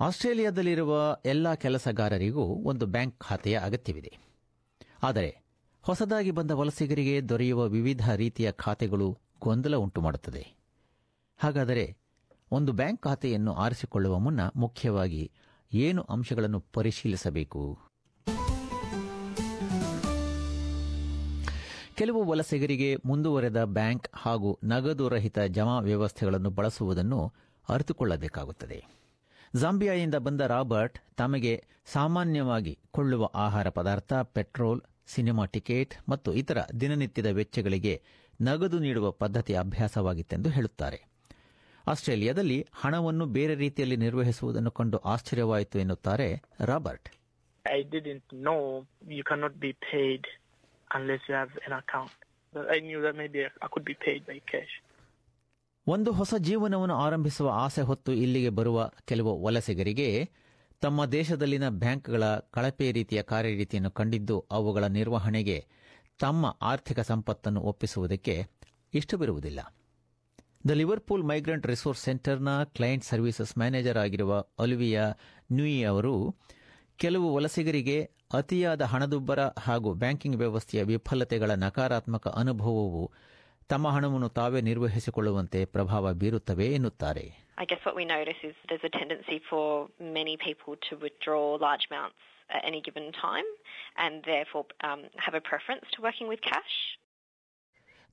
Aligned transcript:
ಆಸ್ಟ್ರೇಲಿಯಾದಲ್ಲಿರುವ 0.00 1.18
ಎಲ್ಲ 1.24 1.54
ಕೆಲಸಗಾರರಿಗೂ 1.54 2.40
ಒಂದು 2.40 2.86
ಬ್ಯಾಂಕ್ 2.86 3.18
ಖಾತೆಯ 3.18 3.58
ಅಗತ್ಯವಿದೆ. 3.58 4.18
ಆದರೆ 5.02 5.42
ಹೊಸದಾಗಿ 5.82 6.30
ಬಂದ 6.30 6.50
ವಲಸಿಗರಿಗೆ 6.50 7.28
ದೊರೆಯುವ 7.28 7.68
ವಿವಿಧ 7.68 8.10
ರೀತಿಯ 8.10 8.52
ಖಾತೆಗಳು 8.52 9.18
ಗೊಂದಲ 9.40 9.76
ಉಂಟು 9.76 10.00
ಮಾಡುತ್ತದೆ 10.00 10.56
ಹಾಗಾದರೆ 11.38 11.96
ಒಂದು 12.50 12.72
ಬ್ಯಾಂಕ್ 12.72 13.02
ಖಾತೆಯನ್ನು 13.02 13.52
ಆರಿಸಿಕೊಳ್ಳುವ 13.54 14.18
ಮುನ್ನ 14.18 14.40
ಮುಖ್ಯವಾಗಿ 14.56 15.30
ಏನು 15.72 16.02
ಅಂಶಗಳನ್ನು 16.02 16.60
ಪರಿಶೀಲಿಸಬೇಕು? 16.60 17.78
ಕೆಲವು 21.94 22.24
ವಲಸಿಗರಿಗೆ 22.24 22.96
ಮುಂದುವರೆದ 23.04 23.64
ಬ್ಯಾಂಕ್ 23.64 24.08
ಹಾಗೂ 24.12 24.58
ನಗದು 24.64 25.08
ರಹಿತ 25.08 25.38
ಜಮಾ 25.38 25.78
ವ್ಯವಸ್ಥೆಗಳನ್ನು 25.78 26.50
ಬಳಸುವುದನ್ನು 26.50 27.32
ಅರಿತುಕೊಳ್ಳಬೇಕಾಗುತ್ತದೆ. 27.68 29.05
ಜಾಂಬಿಯಾದಿಂದ 29.54 30.14
ಬಂದ 30.14 30.40
ರಾಬರ್ಟ್ 30.40 30.98
ತಮಗೆ 31.16 31.64
ಸಾಮಾನ್ಯವಾಗಿ 31.86 32.78
ಕೊಳ್ಳುವ 32.90 33.30
ಆಹಾರ 33.34 33.68
ಪದಾರ್ಥ, 33.68 34.12
ಪೆಟ್ರೋಲ್, 34.12 34.80
ಸಿನಿಮಾ 35.06 35.44
ಟಿಕೆಟ್ 35.44 35.94
ಮತ್ತು 36.08 36.34
ಇತರ 36.34 36.58
ದಿನನಿತ್ಯದ 36.80 37.26
ವೆಚ್ಚಗಳಿಗೆ 37.26 38.02
ನಗದು 38.42 38.78
ನೀಡುವ 38.78 39.10
ಪದ್ಧತಿ 39.10 39.54
ಅಭ್ಯಾಸವಾಗಿತ್ತೆಂದು 39.54 40.50
ಹೇಳುತ್ತಾರೆ. 40.50 41.06
ಆಸ್ಟ್ರೇಲಿಯಾದಲ್ಲಿ 41.86 42.66
ಹಣವನ್ನು 42.72 43.26
ಬೇರೆ 43.26 43.54
ರೀತಿಯಲ್ಲಿ 43.54 43.96
ನಿರ್ವಹಿಸುವುದನ್ನು 43.96 44.70
ಕಂಡು 44.70 44.98
ಆಶ್ಚರ್ಯವಾಯಿತು 44.98 45.78
ಎನ್ನುತ್ತಾರೆ 45.78 46.42
ರಾಬರ್ಟ್. 46.64 47.08
ಒಂದು 55.86 56.12
ಹೊಸ 56.12 56.34
ಜೀವನವನ್ನು 56.38 56.94
ಆರಂಭಿಸುವ 56.94 57.48
ಆಸೆ 57.48 57.82
ಹೊತ್ತು 57.82 58.12
ಇಲ್ಲಿಗೆ 58.12 58.48
ಬರುವ 58.48 58.90
ಕೆಲವು 59.04 59.42
ವಲಸಿಗರಿಗೆ 59.42 60.30
ತಮ್ಮ 60.80 61.04
ದೇಶದಲ್ಲಿನ 61.04 61.68
ಬ್ಯಾಂಕ್ಗಳ 61.68 62.24
ಕಳಪೆ 62.36 62.92
ರೀತಿಯ 62.92 63.22
ಕಾರ್ಯರೀತಿಯನ್ನು 63.22 63.90
ಕಂಡಿದ್ದು 63.90 64.46
ಅವುಗಳ 64.50 64.84
ನಿರ್ವಹಣೆಗೆ 64.84 65.66
ತಮ್ಮ 66.20 66.56
ಆರ್ಥಿಕ 66.62 67.00
ಸಂಪತ್ತನ್ನು 67.00 67.60
ಒಪ್ಪಿಸುವುದಕ್ಕೆ 67.60 68.46
ಇಷ್ಟವಿರುವುದಿಲ್ಲ. 68.94 69.60
ದ 70.68 70.70
ಲಿವರ್ಪೂಲ್ 70.70 71.24
ಮೈಗ್ರೆಂಟ್ 71.24 71.66
ರಿಸೋರ್ಸ್ 71.66 72.02
ಸೆಂಟರ್ನ 72.02 72.62
ಕ್ಲೈಂಟ್ 72.62 73.04
ಸರ್ವಿಸಸ್ 73.04 73.58
ಮ್ಯಾನೇಜರ್ 73.58 73.98
ಆಗಿರುವ 73.98 74.44
ಅಲುವಿಯಾ 74.58 75.04
ನ್ಯೂಯಿ 75.52 75.84
ಅವರು, 75.84 76.36
ಕೆಲವು 76.96 77.34
ವಲಸಿಗರಿಗೆ 77.34 78.10
ಅತಿಯಾದ 78.34 78.82
ಹಣದುಬ್ಬರ 78.82 79.40
ಹಾಗೂ 79.58 79.94
ಬ್ಯಾಂಕಿಂಗ್ 79.94 80.36
ವ್ಯವಸ್ಥೆಯ 80.36 80.82
ವಿಫಲತೆಗಳ 80.82 81.50
ನಕಾರಾತ್ಮಕ 81.50 82.28
ಅನುಭವವು 82.28 83.12
ತಮ್ಮ 83.70 83.88
ಹಣವನ್ನು 83.88 84.28
ತಾವೇ 84.28 84.60
ನಿರ್ವಹಿಸಿಕೊಳ್ಳುವಂತೆ 84.60 85.64
ಪ್ರಭಾವ 85.64 86.12
ಬೀರುತ್ತವೆ 86.12 86.66
ಎನ್ನುತ್ತಾರೆ 86.78 87.26
I 87.62 87.64
guess 87.64 87.82
what 87.86 87.96
we 87.96 88.04
notice 88.04 88.40
is 88.42 88.54
there's 88.68 88.84
a 88.84 88.94
tendency 89.00 89.38
for 89.50 89.64
many 90.18 90.34
people 90.36 90.72
to 90.88 90.94
withdraw 91.04 91.44
large 91.56 91.84
amounts 91.90 92.18
at 92.50 92.62
any 92.70 92.80
given 92.80 93.06
time 93.12 93.48
and 93.96 94.14
therefore 94.24 94.64
um, 94.84 95.00
have 95.16 95.34
a 95.34 95.44
preference 95.50 95.86
to 95.94 96.02
working 96.02 96.28
with 96.32 96.40
cash. 96.50 96.74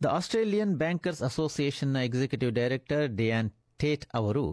The 0.04 0.06
Australian 0.06 0.76
ಬ್ಯಾಂಕರ್ಸ್ನ 0.76 2.00
executive 2.00 2.52
director 2.52 3.09
Diane 3.12 3.50
Tate 3.78 4.06
ಅವರು 4.14 4.46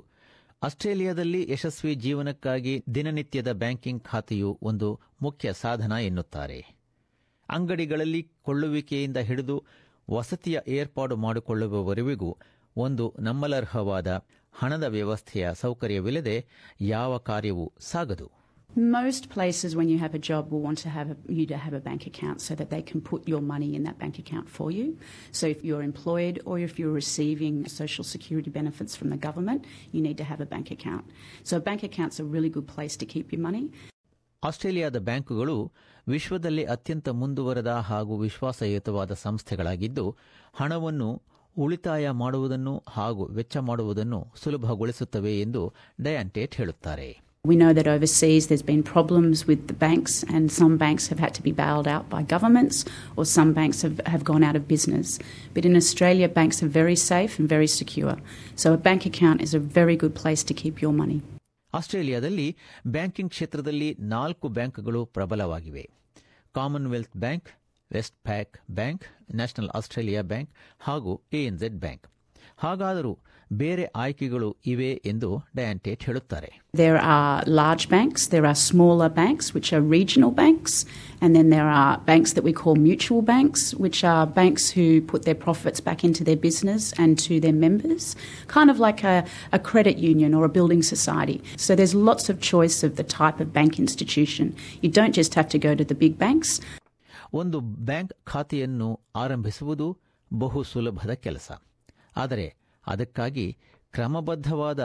ಆಸ್ಟ್ರೇಲಿಯಾದಲ್ಲಿ 0.62 1.52
ಯಶಸ್ವಿ 1.52 1.94
ಜೀವನಕ್ಕಾಗಿ 1.94 2.84
ದಿನನಿತ್ಯದ 2.94 3.52
banking 3.52 4.02
ಖಾತೆಯು 4.04 4.58
ಒಂದು 4.62 4.88
ಮುಖ್ಯ 5.22 5.52
ಸಾಧನ 5.52 5.92
ಎನ್ನುತ್ತಾರೆ 5.92 6.58
ಅಂಗಡಿಗಳಲ್ಲಿ 7.48 8.22
ಕೊಳ್ಳುವಿಕೆಯಿಂದ 8.42 9.16
ಹಿಡಿದು 9.16 9.56
ವಸತಿಯ 10.16 10.58
ಏರ್ಪಾಡು 10.78 11.16
ಮಾಡಿಕೊಳ್ಳುವವರಿಗೂ 11.24 12.30
ಒಂದು 12.84 13.04
ನಂಬಲರ್ಹವಾದ 13.28 14.08
ಹಣದ 14.60 14.86
ವ್ಯವಸ್ಥೆಯ 14.96 15.46
ಸೌಕರ್ಯವಿಲ್ಲದೆ 15.62 16.36
ಯಾವ 16.94 17.18
ಕಾರ್ಯವೂ 17.30 17.66
ಸಾಗದು 17.92 18.28
Most 18.92 19.24
places, 19.30 19.74
when 19.74 19.88
you 19.88 19.98
have 19.98 20.14
a 20.14 20.18
job, 20.18 20.42
will 20.50 20.60
want 20.60 20.78
to 20.78 20.88
have 20.88 21.08
a, 21.10 21.16
you 21.28 21.44
to 21.46 21.56
have 21.56 21.72
a 21.72 21.80
bank 21.80 22.06
account 22.06 22.40
so 22.40 22.54
that 22.54 22.70
they 22.70 22.82
can 22.82 23.00
put 23.00 23.26
your 23.26 23.40
money 23.40 23.74
in 23.74 23.82
that 23.82 23.98
bank 23.98 24.18
account 24.18 24.48
for 24.48 24.70
you. 24.70 24.86
So, 25.32 25.46
if 25.48 25.64
you're 25.64 25.82
employed 25.82 26.40
or 26.44 26.58
if 26.60 26.78
you're 26.78 26.92
receiving 26.92 27.66
social 27.66 28.04
security 28.04 28.50
benefits 28.50 28.94
from 28.94 29.10
the 29.10 29.16
government, 29.18 29.64
you 29.92 30.00
need 30.00 30.18
to 30.18 30.24
have 30.24 30.40
a 30.40 30.46
bank 30.46 30.70
account. 30.70 31.04
So, 31.42 31.56
a 31.56 31.60
bank 31.60 31.82
account's 31.82 32.20
a 32.20 32.24
really 32.24 32.48
good 32.48 32.68
place 32.68 32.96
to 32.96 33.06
keep 33.06 33.32
your 33.32 33.40
money. 33.40 33.64
ಆಸ್ಟ್ರೇಲಿಯಾದ 34.42 34.98
ಬ್ಯಾಂಕುಗಳು 34.98 35.56
ವಿಶ್ವದಲ್ಲಿ 36.08 36.64
ಅತ್ಯಂತ 36.64 37.08
ಮುಂದುವರೆದ 37.12 37.72
ಹಾಗೂ 37.88 38.14
ವಿಶ್ವಾಸಯುತವಾದ 38.18 39.12
ಸಂಸ್ಥೆಗಳಾಗಿದ್ದು 39.12 40.04
ಹಣವನ್ನು 40.60 41.08
ಉಳಿತಾಯ 41.56 42.10
ಮಾಡುವುದನ್ನು 42.10 42.74
ಹಾಗೂ 42.88 43.24
ವೆಚ್ಚ 43.34 43.56
ಮಾಡುವುದನ್ನು 43.56 44.20
ಸುಲಭಗೊಳಿಸುತ್ತವೆ 44.42 45.40
ಎಂದು 45.40 45.64
ಡಯಾಂಟೇಟ್ 46.00 46.54
ಹೇಳುತ್ತಾರೆ 46.54 47.10
We 47.44 47.56
know 47.56 47.72
that 47.72 47.86
overseas 47.88 48.46
there's 48.48 48.66
been 48.70 48.82
problems 48.82 49.46
with 49.46 49.60
the 49.68 49.76
banks, 49.84 50.14
and 50.34 50.52
some 50.52 50.74
banks 50.76 51.04
have 51.06 51.18
had 51.18 51.32
to 51.38 51.42
be 51.42 51.52
bailed 51.52 51.88
out 51.88 52.06
by 52.10 52.20
governments, 52.34 52.78
or 53.16 53.24
some 53.26 53.50
banks 53.52 53.78
have, 53.80 53.96
have 54.06 54.24
gone 54.24 54.44
out 54.48 54.56
of 54.56 54.68
business. 54.68 55.08
But 55.54 55.64
in 55.64 55.74
Australia, 55.74 56.28
banks 56.30 56.62
are 56.62 56.72
very 56.74 56.98
safe 57.04 57.38
and 57.38 57.48
very 57.48 57.70
secure. 57.80 58.16
So, 58.56 58.74
a 58.74 58.80
bank 58.88 59.06
account 59.06 59.40
is 59.40 59.54
a 59.54 59.62
very 59.80 59.96
good 59.96 60.14
place 60.14 60.42
to 60.44 60.54
keep 60.54 60.82
your 60.82 60.92
money. 60.94 61.18
ಆಸ್ಟ್ರೇಲಿಯಾದಲ್ಲಿ 61.74 62.56
banking 62.86 63.30
ಕ್ಷೇತ್ರದಲ್ಲಿ 63.30 63.96
ನಾಲ್ಕು 64.00 64.48
ಬ್ಯಾಂಕ್ಗಳು 64.48 65.06
ಪ್ರಬಲವಾಗಿವೆ. 65.06 65.90
Commonwealth 66.52 67.16
bank, 67.16 67.48
Westpac 68.22 68.58
bank, 68.70 69.04
National 69.34 69.68
Australia 69.68 70.22
bank 70.22 70.50
ಹಾಗೂ 70.80 71.22
ANZ 71.32 71.74
bank. 71.74 72.06
ಹಾಗಾದರೂ 72.64 73.12
ಬೇರೆ 73.60 73.84
ಆಯ್ಕೆಗಳು 74.02 74.48
ಇವೆ 74.72 74.90
ಎಂದು 75.10 75.28
ಡಯಾಂಟೇಟ್ 75.58 76.02
ಹೇಳುತ್ತಾರೆ 76.08 76.50
There 76.80 76.98
are 77.14 77.32
large 77.60 77.84
banks, 77.94 78.20
there 78.34 78.46
are 78.50 78.58
smaller 78.70 79.08
banks, 79.08 79.46
which 79.54 79.68
are 79.76 79.80
regional 79.96 80.30
banks, 80.40 80.74
and 81.22 81.30
then 81.36 81.48
there 81.54 81.68
are 81.78 81.94
banks 82.10 82.30
that 82.36 82.44
we 82.48 82.52
call 82.60 82.74
mutual 82.90 83.22
banks, 83.32 83.62
which 83.84 84.00
are 84.12 84.24
banks 84.40 84.64
who 84.76 84.84
put 85.12 85.22
their 85.28 85.38
profits 85.46 85.80
back 85.88 86.00
into 86.08 86.22
their 86.28 86.40
business 86.46 86.84
and 87.02 87.18
to 87.26 87.40
their 87.44 87.56
members, 87.66 88.04
kind 88.56 88.70
of 88.70 88.78
like 88.86 89.02
a, 89.14 89.16
a 89.52 89.60
credit 89.70 89.96
union 90.12 90.32
or 90.32 90.44
a 90.44 90.52
building 90.58 90.84
society. 90.94 91.38
So 91.64 91.70
there's 91.74 91.96
lots 92.10 92.26
of 92.32 92.36
choice 92.52 92.78
of 92.88 92.92
the 93.00 93.06
type 93.20 93.40
of 93.40 93.48
bank 93.58 93.72
institution. 93.84 94.46
You 94.84 94.90
don't 94.90 95.16
just 95.20 95.34
have 95.34 95.48
to 95.48 95.58
go 95.58 95.74
to 95.74 95.84
the 95.84 95.98
big 96.04 96.14
banks. 96.18 96.52
ಒಂದು 97.40 97.58
bank 97.88 98.12
ಖಾತೆಯನ್ನು 98.24 98.88
ಆರಂಭಿಸುವುದು 99.16 99.88
ಬಹು 100.30 100.60
ಸುಲಭದ 100.64 101.12
ಕೆಲಸ 101.26 101.50
ಆದರೆ 102.16 102.46
ಅದಕ್ಕಾಗಿ 102.86 103.46
ಕ್ರಮಬದ್ಧವಾದ 103.94 104.80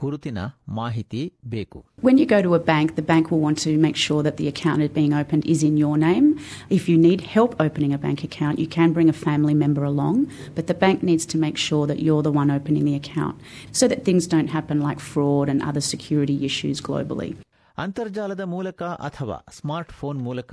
ಗುರುತಿನ 0.00 0.38
ಮಾಹಿತಿ 0.68 1.20
ಬೇಕು 1.44 1.78
When 2.02 2.16
you 2.18 2.26
go 2.26 2.40
to 2.42 2.52
a 2.54 2.62
bank, 2.70 2.88
the 2.94 3.02
bank 3.02 3.24
will 3.30 3.40
want 3.40 3.58
to 3.58 3.72
make 3.76 3.96
sure 3.96 4.22
that 4.22 4.36
the 4.36 4.48
account 4.48 4.80
is 4.82 4.90
being 4.90 5.12
opened 5.12 5.44
is 5.44 5.60
in 5.62 5.76
your 5.76 5.96
name. 5.98 6.26
If 6.70 6.82
you 6.88 6.96
need 6.98 7.20
help 7.34 7.52
opening 7.60 7.92
a 7.92 7.98
bank 7.98 8.20
account, 8.24 8.58
you 8.58 8.68
can 8.68 8.92
bring 8.92 9.08
a 9.08 9.18
family 9.26 9.54
member 9.54 9.84
along, 9.84 10.16
but 10.56 10.66
the 10.66 10.74
bank 10.74 11.02
needs 11.02 11.26
to 11.26 11.38
make 11.38 11.56
sure 11.56 11.84
that 11.86 12.00
you're 12.00 12.22
the 12.22 12.32
one 12.32 12.50
opening 12.50 12.84
the 12.84 12.96
account 13.02 13.36
so 13.72 13.86
that 13.88 14.04
things 14.04 14.26
don't 14.26 14.48
happen 14.48 14.80
like 14.80 15.00
fraud 15.00 15.48
and 15.48 15.62
other 15.62 15.84
security 15.92 16.44
issues 16.44 16.80
globally. 16.80 17.30
ಅಂತರ್ಜಾಲದ 17.78 18.40
ಮೂಲಕ 18.40 18.82
ಅಥವಾ 18.82 19.44
smart 19.52 19.92
phone 19.92 20.20
ಮೂಲಕ 20.20 20.52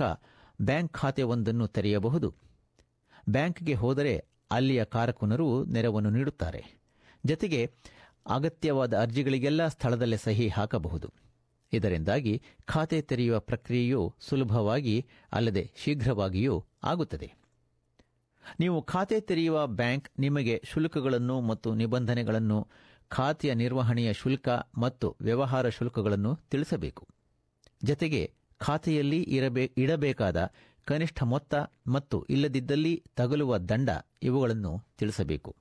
bank 0.60 0.92
ಖಾತೆ 0.92 1.22
ಒಂದನ್ನು 1.22 1.66
ತೆರೆಯಬಹುದು 1.68 2.28
ಬ್ಯಾಂಕ್ಗೆ 3.28 3.74
ಹೋದರೆ 3.74 4.12
ಅಲ್ಲಿಯ 4.50 4.84
ಕಾರಕುನರು 4.84 5.64
ನೆರವನ್ನು 5.64 6.10
ನೀಡುತ್ತಾರೆ. 6.10 6.80
ಜತೆಗೆ 7.26 7.70
ಅಗತ್ಯವಾದ 8.26 8.98
ಅರ್ಜಿಗಳಿಗೆಲ್ಲ 8.98 9.68
ಸ್ಥಳದಲ್ಲೇ 9.68 10.16
ಸಹಿ 10.16 10.48
ಹಾಕಬಹುದು. 10.48 11.12
ಇದರಿಂದಾಗಿ 11.72 12.42
ಖಾತೆ 12.64 13.02
ತೆರೆಯುವ 13.02 13.40
ಪ್ರಕ್ರಿಯೆಯು 13.40 14.14
ಸುಲಭವಾಗಿ 14.20 15.06
ಅಲ್ಲದೆ 15.32 15.70
ಶೀಘ್ರವಾಗಿಯೂ 15.76 16.64
ಆಗುತ್ತದೆ. 16.84 17.32
ನೀವು 18.60 18.82
ಖಾತೆ 18.82 19.20
ತೆರೆಯುವ 19.20 19.66
ಬ್ಯಾಂಕ್ 19.66 20.08
ನಿಮಗೆ 20.18 20.62
ಶುಲ್ಕಗಳನ್ನು 20.64 21.40
ಮತ್ತು 21.40 21.74
ನಿಬಂಧನೆಗಳನ್ನು, 21.74 22.68
ಖಾತೆಯ 23.08 23.54
ನಿರ್ವಹಣೆಯ 23.54 24.12
ಶುಲ್ಕ 24.12 24.48
ಮತ್ತು 24.78 25.16
ವ್ಯವಹಾರ 25.20 25.68
ಶುಲ್ಕಗಳನ್ನು 25.68 26.36
ತಿಳಿಸಬೇಕು. 26.36 27.06
ಜತೆಗೆ 27.84 28.34
ಖಾತೆಯಲ್ಲಿ 28.58 29.22
ಇಡಬೇಕಾದ 29.76 30.52
ಕನಿಷ್ಠ 30.86 31.22
ಮೊತ್ತ 31.22 31.54
ಮತ್ತು 31.86 32.22
ಇಲ್ಲದಿದ್ದಲ್ಲಿ 32.22 33.04
ತಗಲುವ 33.16 33.58
ದಂಡ 33.58 33.90
ಇವುಗಳನ್ನು 34.22 34.82
ತಿಳಿಸಬೇಕು. 34.98 35.56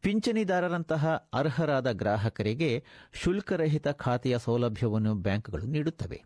ಪಿಂಚಣಿದಾರರಂತಹ 0.00 1.28
ಅರ್ಹರಾದ 1.32 1.90
ಗ್ರಾಹಕರಿಗೆ 1.92 2.84
ಶುಲ್ಕರಹಿತ 3.12 3.88
ಖಾತೆಯ 3.88 4.38
ಸೌಲಭ್ಯವನ್ನು 4.38 5.14
ಬ್ಯಾಂಕ್ಗಳು 5.14 5.66
ನೀಡುತ್ತವೆ. 5.66 6.22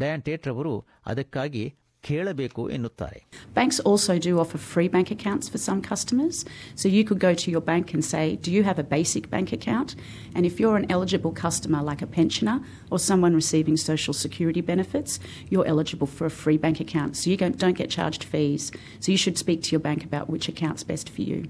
ಡಯಾನ್ 0.00 0.22
ಟೇಟ್ರವರು 0.22 0.84
ಅದಕ್ಕಾಗಿ 1.06 1.74
ಕೇಳಬೇಕು 2.04 2.70
ಎನ್ನುತ್ತಾರೆ 2.70 3.18
Banks 3.54 3.78
also 3.80 4.18
do 4.18 4.32
offer 4.38 4.58
free 4.72 4.88
bank 4.88 5.08
accounts 5.10 5.46
for 5.48 5.58
some 5.58 5.80
customers. 5.82 6.36
So 6.74 6.86
you 6.88 7.02
could 7.04 7.18
go 7.18 7.34
to 7.34 7.50
your 7.50 7.60
bank 7.62 7.86
and 7.94 8.04
say, 8.04 8.36
Do 8.36 8.50
you 8.52 8.62
have 8.62 8.78
a 8.78 8.86
basic 8.96 9.30
bank 9.30 9.52
account? 9.52 9.90
And 10.34 10.42
if 10.46 10.54
you're 10.60 10.76
an 10.76 10.90
eligible 10.90 11.32
customer, 11.36 11.80
like 11.82 12.02
a 12.02 12.10
pensioner 12.18 12.56
or 12.90 12.98
someone 13.00 13.34
receiving 13.34 13.76
social 13.82 14.14
security 14.14 14.60
benefits, 14.62 15.12
you're 15.50 15.66
eligible 15.66 16.06
for 16.06 16.26
a 16.26 16.34
free 16.42 16.56
bank 16.56 16.80
account. 16.80 17.16
So 17.16 17.24
you 17.30 17.36
don't 17.36 17.78
get 17.82 17.90
charged 17.90 18.24
fees. 18.24 18.64
So 19.00 19.06
you 19.12 19.18
should 19.18 19.38
speak 19.38 19.62
to 19.62 19.70
your 19.70 19.80
bank 19.80 20.04
about 20.04 20.30
which 20.30 20.48
account's 20.48 20.84
best 20.84 21.08
for 21.08 21.22
you. 21.22 21.40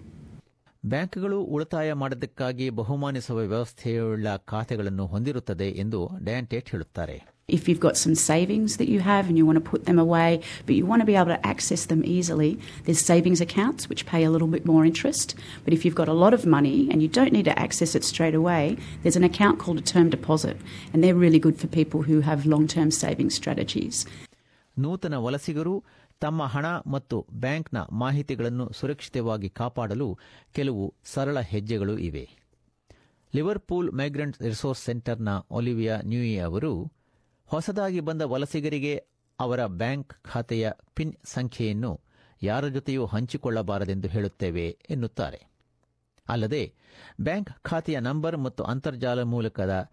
ಬ್ಯಾಂಕ್ಗಳು 0.84 1.38
ಉಳಿತಾಯ 1.44 1.92
ಮಾಡೋದಕ್ಕಾಗಿ 1.92 2.70
ಬಹುಮಾನಿಸುವ 2.70 3.38
ವ್ಯವಸ್ಥೆಯುಳ್ಳ 3.52 4.28
ಖಾತೆಗಳನ್ನು 4.44 5.06
ಹೊಂದಿರುತ್ತದೆ 5.06 5.68
ಎಂದು 5.70 6.00
ಡ್ಯಾಂಟೇಟ್ 6.22 6.68
ಹೇಳುತ್ತಾರೆ 6.68 7.16
If 7.48 7.66
you've 7.66 7.80
got 7.80 7.96
some 7.96 8.14
savings 8.14 8.76
that 8.76 8.90
you 8.90 9.00
have 9.00 9.28
and 9.28 9.38
you 9.38 9.46
want 9.46 9.56
to 9.56 9.70
put 9.70 9.86
them 9.86 9.98
away, 9.98 10.40
but 10.66 10.74
you 10.74 10.84
want 10.84 11.00
to 11.00 11.06
be 11.06 11.14
able 11.14 11.26
to 11.26 11.46
access 11.46 11.86
them 11.86 12.02
easily, 12.06 12.58
there's 12.84 12.98
savings 13.00 13.40
accounts 13.40 13.88
which 13.88 14.04
pay 14.04 14.22
a 14.22 14.30
little 14.30 14.48
bit 14.48 14.66
more 14.66 14.84
interest. 14.84 15.34
But 15.64 15.72
if 15.72 15.82
you've 15.82 15.94
got 15.94 16.08
a 16.08 16.12
lot 16.14 16.34
of 16.34 16.44
money 16.46 16.90
and 16.90 17.00
you 17.00 17.08
don't 17.08 17.32
need 17.32 17.46
to 17.46 17.58
access 17.58 17.94
it 17.94 18.04
straight 18.04 18.34
away, 18.34 18.76
there's 19.02 19.16
an 19.16 19.24
account 19.24 19.58
called 19.58 19.78
a 19.78 19.82
term 19.82 20.10
deposit, 20.10 20.58
and 20.92 21.02
they're 21.02 21.14
really 21.16 21.38
good 21.38 21.56
for 21.58 21.68
people 21.68 22.02
who 22.02 22.20
have 22.20 22.44
long 22.46 22.66
term 22.68 22.90
saving 22.98 23.30
strategies. 23.38 23.96
ನೂತನ 24.76 25.14
ವಲಸಿಗರು 25.24 25.72
ತಮ್ಮ 26.20 26.42
ಹಣ 26.52 26.66
ಮತ್ತು 26.94 27.16
ಬ್ಯಾಂಕ್ನ 27.44 27.78
ಮಾಹಿತಿಗಳನ್ನು 28.02 28.66
ಸುರಕ್ಷಿತವಾಗಿ 28.78 29.48
ಕಾಪಾಡಲು 29.60 30.08
ಕೆಲವು 30.56 30.84
ಸರಳ 31.12 31.38
ಹೆಜ್ಜೆಗಳು 31.52 31.94
ಇವೆ 32.08 32.24
ಲಿವರ್ಪೂಲ್ 33.34 33.88
ಮೈಗ್ರೆಂಟ್ 34.00 34.36
ರಿಸೋರ್ಸ್ 34.50 34.84
ಸೆಂಟರ್ನ 34.88 35.32
ಒಲಿವಿಯಾ 35.58 35.96
ನ್ಯೂಯಿ 36.12 36.36
ಅವರು 36.48 36.72
ಹೊಸದಾಗಿ 37.48 38.00
ಬಂದ 38.00 38.22
ವಲಸಿಗರಿಗೆ 38.22 39.04
ಅವರ 39.40 39.66
ಬ್ಯಾಂಕ್ 39.66 40.14
ಖಾತೆಯ 40.22 40.70
ಪಿನ್ 40.94 41.14
ಸಂಖ್ಯೆಯನ್ನು 41.24 42.00
ಯಾರ 42.42 42.68
ಜೊತೆಯೂ 42.68 43.06
ಹಂಚಿಕೊಳ್ಳಬಾರದೆಂದು 43.06 44.08
ಹೇಳುತ್ತೇವೆ 44.08 44.78
ಎನ್ನುತ್ತಾರೆ. 44.90 45.40
ಅಲ್ಲದೆ, 46.28 46.72
ಬ್ಯಾಂಕ್ 47.20 47.50
ಖಾತೆಯ 47.62 47.98
ನಂಬರ್ 48.00 48.36
ಮತ್ತು 48.36 48.64
ಅಂತರ್ಜಾಲ 48.64 49.22
ಮೂಲಕದ 49.22 49.90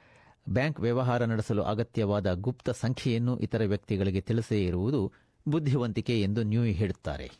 ಬ್ಯಾಂಕ್ 0.50 0.80
ವ್ಯವಹಾರ 0.80 1.25
ನಡೆಸಲು 1.25 1.63
ಅಗತ್ಯವಾದ 1.63 2.34
ಗುಪ್ತ 2.34 2.69
ಸಂಖ್ಯೆಯನ್ನು 2.69 3.40
ಇತರ 3.40 3.62
ವ್ಯಕ್ತಿಗಳಿಗೆ 3.62 4.22
ತಿಳಿಸೇ 4.22 4.66
ಇರುವುದು 4.66 5.13
ಬುದ್ಧಿವಂತಿಕೆ 5.48 6.22
ಎಂದು 6.22 6.44
ನ್ಯೂಯಿ 6.44 6.72
ಹೇಳುತ್ತಾರೆ. 6.72 7.31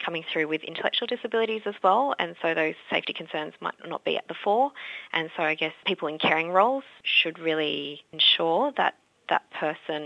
Coming 0.00 0.24
through 0.24 0.46
with 0.46 0.62
intellectual 0.64 1.06
disabilities 1.06 1.62
as 1.64 1.74
well, 1.82 2.14
and 2.18 2.36
so 2.40 2.54
those 2.54 2.74
safety 2.90 3.12
concerns 3.12 3.54
might 3.60 3.74
not 3.86 4.04
be 4.04 4.16
at 4.16 4.26
the 4.28 4.34
fore. 4.34 4.68
And 5.12 5.30
so 5.36 5.42
I 5.42 5.54
guess 5.54 5.72
people 5.84 6.06
in 6.06 6.18
caring 6.18 6.50
roles 6.52 6.84
should 7.14 7.38
really 7.40 7.78
ensure 8.12 8.72
that 8.76 8.94
that 9.28 9.44
person 9.52 10.02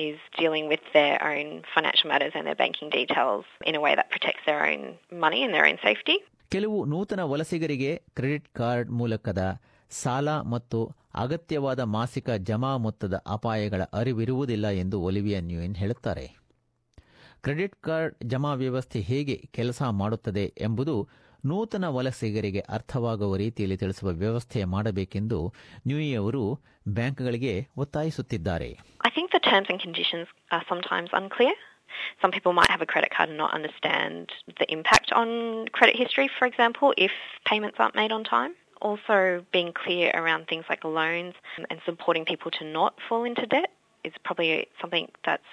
is 0.00 0.16
dealing 0.36 0.66
with 0.66 0.80
their 0.92 1.16
own 1.24 1.48
financial 1.74 2.08
matters 2.08 2.32
and 2.34 2.44
their 2.44 2.56
banking 2.56 2.90
details 2.90 3.44
in 3.64 3.74
a 3.74 3.80
way 3.80 3.94
that 3.94 4.10
protects 4.10 4.44
their 4.46 4.66
own 4.66 4.82
money 5.24 5.42
and 5.44 5.52
their 5.54 5.66
own 5.66 5.78
safety. 5.82 6.16
ಕೆಲವು 6.50 6.78
ನೂತನ 6.90 7.22
ವಲಸಿಗರಿಗೆ 7.30 7.92
credit 8.16 8.48
card 8.58 8.90
ಮೂಲಕದ 8.98 9.42
ಸಾಲ 9.92 10.28
ಮತ್ತು 10.52 10.78
ಅಗತ್ಯವಾದ 11.14 11.80
ಮಾಸಿಕ 11.96 12.28
ಜಮಾ 12.48 12.72
ಮೊತ್ತದ 12.84 13.16
ಅಪಾಯಗಳ 13.36 13.82
ಅರಿವಿರುವುದಿಲ್ಲ 14.00 14.66
ಎಂದು 14.82 14.98
ಒಲಿವಿಯಾ 15.08 15.40
ನ್ಯೂಯನ್ 15.48 15.76
ಹೇಳುತ್ತಾರೆ 15.82 16.26
ಕ್ರೆಡಿಟ್ 17.43 17.75
ಕಾರ್ಡ್ 17.81 18.15
ಜಮಾ 18.23 18.53
ವ್ಯವಸ್ಥೆ 18.53 19.01
ಹೇಗೆ 19.09 19.35
ಕೆಲಸ 19.57 19.81
ಮಾಡುತ್ತದೆ 20.01 20.45
ಎಂಬುದು 20.61 20.95
ನೂತನ 21.45 21.85
ವಲಸಿಗರಿಗೆ 21.87 22.59
ಅರ್ಥವಾಗುವ 22.59 23.35
ರೀತಿಯಲ್ಲಿ 23.35 23.77
ತಿಳಿಸುವ 23.77 24.09
ವ್ಯವಸ್ಥೆ 24.23 24.63
ಮಾಡಬೇಕೆಂದು 24.75 25.39
ನ್ಯೂಯಿ 25.87 26.11
ಅವರು 26.15 26.43
ಬ್ಯಾಂಕ್ಗಳಿಗೆ 26.87 27.53
ಒತ್ತಾಯಿಸುತ್ತಿದ್ದಾರೆ 27.77 28.69
I 29.07 29.11
think 29.17 29.29
the 29.31 29.43
terms 29.51 29.67
and 29.71 29.79
conditions 29.87 30.27
are 30.55 30.63
sometimes 30.71 31.09
unclear. 31.13 31.55
Some 32.21 32.31
people 32.31 32.53
might 32.53 32.69
have 32.69 32.81
a 32.81 32.89
credit 32.93 33.11
card 33.15 33.29
and 33.29 33.37
not 33.37 33.53
understand 33.53 34.25
the 34.59 34.67
impact 34.71 35.09
on 35.11 35.27
credit 35.77 35.95
history, 35.95 36.27
for 36.37 36.45
example, 36.51 36.89
if 36.97 37.13
payments 37.45 37.77
aren't 37.79 37.95
made 37.95 38.11
on 38.11 38.23
time. 38.35 38.53
Also, 38.81 39.15
being 39.51 39.71
clear 39.73 40.05
around 40.19 40.43
things 40.47 40.65
like 40.71 40.83
loans 40.99 41.35
and 41.69 41.77
supporting 41.87 42.23
people 42.25 42.51
to 42.51 42.63
not 42.69 42.93
fall 43.07 43.23
into 43.25 43.45
debt 43.47 43.71
is 44.03 44.13
probably 44.25 44.51
something 44.81 45.07
that's 45.27 45.49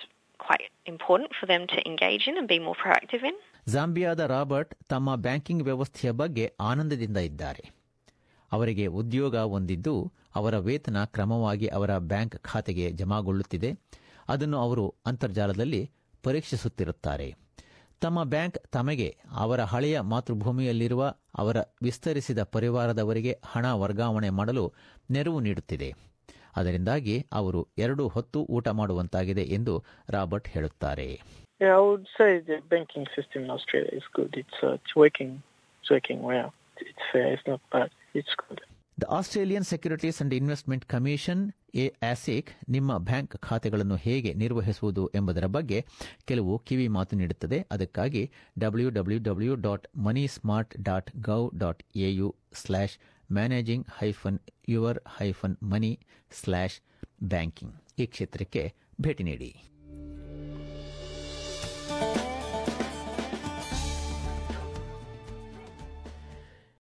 quite 0.50 0.94
important 0.94 1.32
for 1.32 1.50
them 1.50 1.70
to 1.72 1.78
engage 1.78 2.24
in 2.28 2.36
and 2.36 2.50
be 2.50 2.58
more 2.58 2.78
proactive 2.86 3.28
in. 3.28 3.34
ಜಾಂಬಿಯಾದ 3.68 4.20
Robert 4.20 4.76
ತಮ್ಮ 4.84 5.16
banking 5.16 5.64
ವ್ಯವಸ್ಥೆಯ 5.64 6.12
ಬಗ್ಗೆ 6.12 6.54
ಆನಂದದಿಂದ 6.60 7.18
ಇದ್ದಾರೆ. 7.18 7.72
ಅವರಿಗೆ 8.52 8.86
ಉದ್ಯೋಗ 8.86 9.38
ಹೊಂದಿದ್ದು 9.38 10.14
ಅವರ 10.36 10.58
ವೇತನ 10.58 11.04
ಕ್ರಮವಾಗಿ 11.06 11.68
ಅವರ 11.68 11.98
ಬ್ಯಾಂಕ್ 11.98 12.38
ಖಾತೆಗೆ 12.38 12.92
ಜಮಾಗೊಳ್ಳುತ್ತಿದೆ. 12.92 13.72
ಅದನ್ನು 14.30 14.58
ಅವರು 14.58 14.96
ಅಂತರ್ಜಾಲದಲ್ಲಿ 15.06 15.92
ಪರೀಕ್ಷಿಸುತ್ತಿರುತ್ತಾರೆ. 16.24 17.36
ತಮ್ಮ 18.02 18.24
ಬ್ಯಾಂಕ್ 18.24 18.58
ತಮಗೆ 18.68 19.18
ಅವರ 19.32 19.62
ಹಳೆಯ 19.62 20.00
ಮಾತೃಭೂಮಿಯಲ್ಲಿರುವ 20.00 21.16
ಅವರ 21.38 21.58
ವಿಸ್ತರಿಸಿದ 21.84 22.44
ಪರಿವಾರದವರಿಗೆ 22.44 23.40
ಹಣ 23.46 23.72
ವರ್ಗಾವಣೆ 23.72 24.30
ಮಾಡಲು 24.30 24.74
ನೆರವು 25.12 25.40
ನೀಡುತ್ತಿದೆ. 25.40 26.11
ಅದರಿಂದಾಗಿ 26.58 27.26
ಅವರು 27.32 27.68
ಎರಡು 27.78 28.08
ಹೊತ್ತು 28.08 28.40
ಊಟ 28.50 28.68
ಮಾಡುವಂತಾಗಿದೆ 28.68 29.42
ಎಂದು 29.42 29.84
ರಾಬರ್ಟ್ 30.10 30.50
ಹೇಳುತ್ತಾರೆ. 30.50 31.22
The 39.02 39.04
Australian 39.10 39.64
securities 39.64 40.22
and 40.22 40.34
investment 40.34 40.86
commission 40.86 41.52
ASIC 42.12 42.50
ನಿಮ್ಮ 42.70 42.98
ಬ್ಯಾಂಕ್ 42.98 43.38
ಖಾತೆಗಳನ್ನು 43.38 43.96
ಹೇಗೆ 43.96 44.34
ನಿರ್ವಹಿಸುವುದು 44.34 45.08
ಎಂಬುದರ 45.08 45.46
ಬಗ್ಗೆ 45.46 45.86
ಕೆಲವು 46.26 46.60
ಕಿವಿ 46.60 46.88
ಮಾತು 46.88 47.16
ನೀಡುತ್ತದೆ. 47.16 47.66
ಅದಕ್ಕಾಗಿ 47.72 48.32
W 48.60 48.90
W 48.90 49.20
W 49.20 49.56
dot 49.56 49.88
money 49.98 50.28
smart 50.28 50.84
dot 50.84 51.12
gov 51.22 51.50
dot 51.58 51.84
AU 51.96 52.36
slash 52.54 52.98
managing 53.31 53.87
hyphen 53.99 54.39
your 54.69 55.01
hyphen 55.19 55.57
money 55.63 55.93
slash 56.41 56.79
banking 57.25 57.75
ಈ 57.99 58.07
ಕ್ಷೇತ್ರಕ್ಕೆ 58.07 58.63
ಭೇಟಿ 59.01 59.25
ನೀಡಿ 59.25 59.51